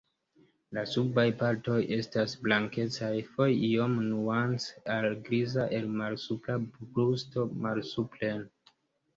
[0.75, 6.57] La subaj partoj estas blankecaj, foje iom nuance al griza el malsupra
[6.97, 8.45] brusto malsupren.